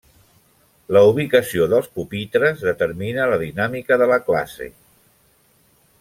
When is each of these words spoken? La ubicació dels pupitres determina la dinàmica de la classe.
La 0.95 1.01
ubicació 1.09 1.67
dels 1.73 1.89
pupitres 1.97 2.63
determina 2.69 3.27
la 3.33 3.37
dinàmica 3.43 3.99
de 4.03 4.07
la 4.13 4.17
classe. 4.31 4.71